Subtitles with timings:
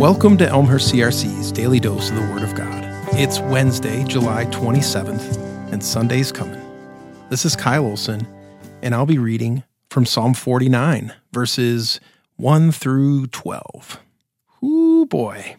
[0.00, 2.86] Welcome to Elmhurst CRC's Daily Dose of the Word of God.
[3.12, 5.36] It's Wednesday, July 27th,
[5.70, 6.58] and Sunday's coming.
[7.28, 8.26] This is Kyle Olson,
[8.80, 12.00] and I'll be reading from Psalm 49, verses
[12.36, 14.00] 1 through 12.
[14.64, 15.56] Ooh, boy.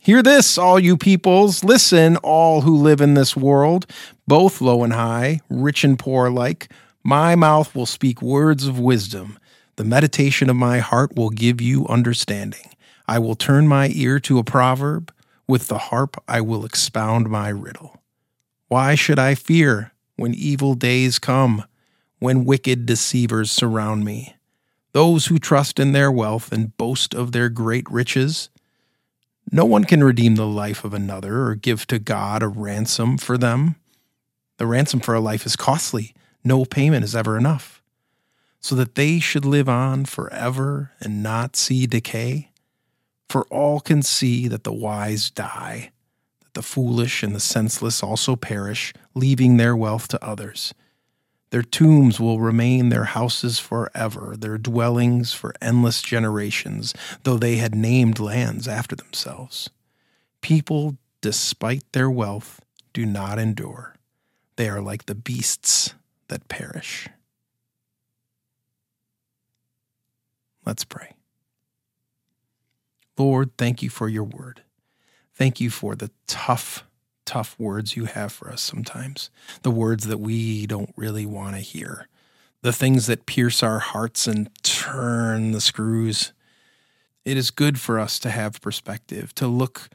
[0.00, 1.64] Hear this, all you peoples.
[1.64, 3.86] Listen, all who live in this world,
[4.28, 6.70] both low and high, rich and poor alike.
[7.02, 9.38] My mouth will speak words of wisdom.
[9.76, 12.68] The meditation of my heart will give you understanding.
[13.08, 15.12] I will turn my ear to a proverb.
[15.48, 18.02] With the harp I will expound my riddle.
[18.68, 21.64] Why should I fear when evil days come,
[22.18, 24.34] when wicked deceivers surround me?
[24.92, 28.48] Those who trust in their wealth and boast of their great riches.
[29.52, 33.38] No one can redeem the life of another or give to God a ransom for
[33.38, 33.76] them.
[34.56, 36.14] The ransom for a life is costly.
[36.42, 37.82] No payment is ever enough.
[38.60, 42.50] So that they should live on forever and not see decay.
[43.28, 45.92] For all can see that the wise die,
[46.40, 50.72] that the foolish and the senseless also perish, leaving their wealth to others.
[51.50, 57.74] Their tombs will remain their houses forever, their dwellings for endless generations, though they had
[57.74, 59.70] named lands after themselves.
[60.40, 62.60] People, despite their wealth,
[62.92, 63.94] do not endure.
[64.56, 65.94] They are like the beasts
[66.28, 67.08] that perish.
[70.64, 71.12] Let's pray.
[73.18, 74.62] Lord, thank you for your word.
[75.34, 76.84] Thank you for the tough,
[77.24, 79.30] tough words you have for us sometimes,
[79.62, 82.08] the words that we don't really want to hear,
[82.62, 86.32] the things that pierce our hearts and turn the screws.
[87.24, 89.88] It is good for us to have perspective, to look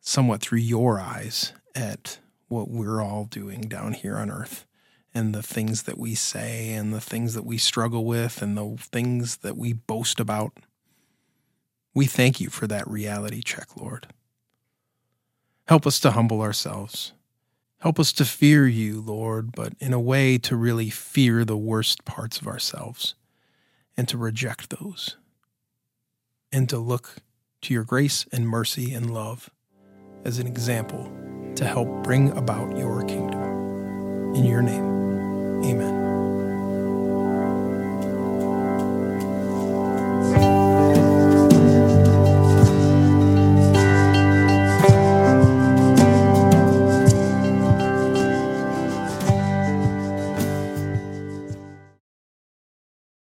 [0.00, 2.18] somewhat through your eyes at
[2.48, 4.66] what we're all doing down here on earth
[5.14, 8.76] and the things that we say and the things that we struggle with and the
[8.78, 10.52] things that we boast about.
[11.94, 14.08] We thank you for that reality check, Lord.
[15.66, 17.12] Help us to humble ourselves.
[17.78, 22.04] Help us to fear you, Lord, but in a way to really fear the worst
[22.04, 23.14] parts of ourselves
[23.96, 25.16] and to reject those
[26.52, 27.16] and to look
[27.62, 29.50] to your grace and mercy and love
[30.24, 31.10] as an example
[31.56, 34.34] to help bring about your kingdom.
[34.34, 36.09] In your name, amen.